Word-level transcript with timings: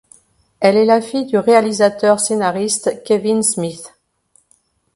Elle 0.61 0.77
est 0.77 0.85
la 0.85 0.99
fille 0.99 1.27
du 1.27 1.37
réalisateur-scénariste 1.37 3.03
Kevin 3.05 3.43
Smith. 3.43 3.93